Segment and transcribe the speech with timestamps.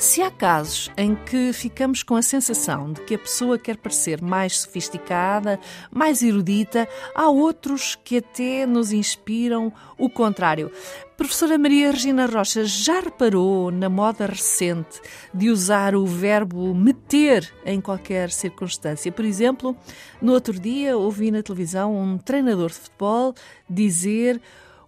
[0.00, 4.22] Se há casos em que ficamos com a sensação de que a pessoa quer parecer
[4.22, 5.60] mais sofisticada,
[5.92, 10.72] mais erudita, há outros que até nos inspiram o contrário.
[11.18, 15.02] Professora Maria Regina Rocha já reparou na moda recente
[15.34, 19.12] de usar o verbo meter em qualquer circunstância?
[19.12, 19.76] Por exemplo,
[20.22, 23.34] no outro dia ouvi na televisão um treinador de futebol
[23.68, 24.40] dizer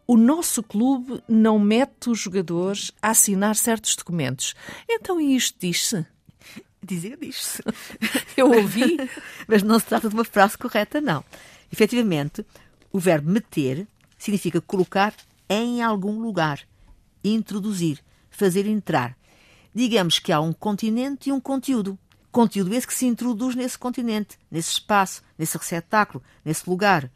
[0.07, 4.55] o nosso clube não mete os jogadores a assinar certos documentos.
[4.89, 6.05] Então isto diz-se?
[6.83, 7.63] Dizer diz-se.
[8.37, 8.97] Eu ouvi.
[9.47, 11.25] Mas não se trata de uma frase correta, não.
[11.73, 12.45] Efetivamente,
[12.93, 13.87] o verbo meter
[14.19, 15.15] significa colocar
[15.49, 16.61] em algum lugar,
[17.25, 17.99] introduzir,
[18.31, 19.17] fazer entrar.
[19.75, 21.99] Digamos que há um continente e um conteúdo.
[22.31, 27.11] Conteúdo esse que se introduz nesse continente, nesse espaço, nesse receptáculo, nesse lugar.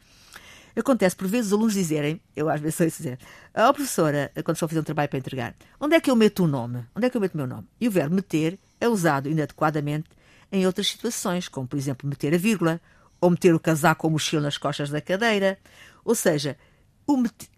[0.77, 3.19] Acontece por vezes os alunos dizerem, eu às vezes sei dizer,
[3.53, 6.43] a professora, quando estou a fazer um trabalho para entregar, onde é que eu meto
[6.43, 6.85] o nome?
[6.95, 7.67] Onde é que eu meto o meu nome?
[7.81, 10.07] E o verbo meter é usado inadequadamente
[10.51, 12.79] em outras situações, como por exemplo meter a vírgula,
[13.19, 15.57] ou meter o casaco ou mochila nas costas da cadeira.
[16.05, 16.55] Ou seja,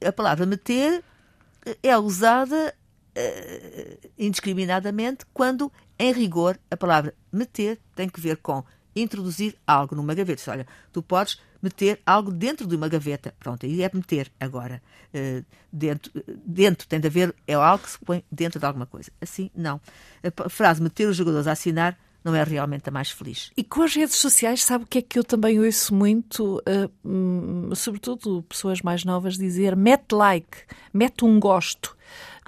[0.05, 1.03] a palavra meter
[1.83, 2.73] é usada
[3.17, 8.63] uh, indiscriminadamente quando, em rigor, a palavra meter tem que ver com
[8.95, 10.51] introduzir algo numa gaveta.
[10.51, 13.33] Olha, tu podes meter algo dentro de uma gaveta.
[13.39, 14.81] Pronto, aí é meter agora.
[15.13, 16.11] Uh, dentro,
[16.45, 19.11] dentro tem de haver, é algo que se põe dentro de alguma coisa.
[19.21, 19.79] Assim, não.
[20.23, 23.51] A frase meter os jogadores a assinar não é realmente a mais feliz.
[23.55, 27.75] E com as redes sociais, sabe o que é que eu também ouço muito, uh,
[27.75, 30.57] sobretudo pessoas mais novas, dizer mete like,
[30.93, 31.97] mete um gosto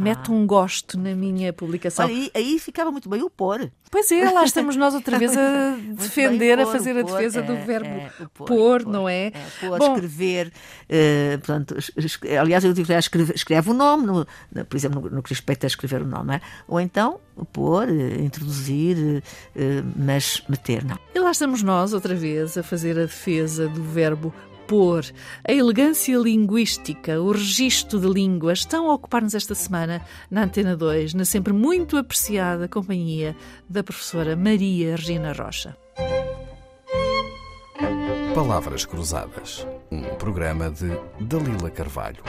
[0.01, 0.33] mete ah.
[0.33, 2.05] um gosto na minha publicação.
[2.05, 3.71] Olha, aí, aí, ficava muito bem o pôr.
[3.89, 7.43] Pois é, lá estamos nós outra vez a defender, pôr, a fazer a defesa é,
[7.43, 9.27] do verbo é, pôr, pôr, não é?
[9.27, 11.75] é pôr, Bom, escrever, uh, portanto,
[12.39, 15.65] aliás, eu digo, escreve, escreve o nome, no, no, por exemplo, no, no, que respeita
[15.65, 16.41] a escrever o nome, é?
[16.67, 17.19] ou então
[17.51, 19.21] pôr, uh, introduzir, uh,
[19.95, 20.97] mas meter, não.
[21.13, 24.33] E lá estamos nós outra vez a fazer a defesa do verbo
[25.47, 31.13] a elegância linguística, o registro de línguas estão a ocupar-nos esta semana na Antena 2,
[31.13, 33.35] na sempre muito apreciada companhia
[33.69, 35.75] da professora Maria Regina Rocha.
[38.33, 40.89] Palavras Cruzadas, um programa de
[41.19, 42.23] Dalila Carvalho.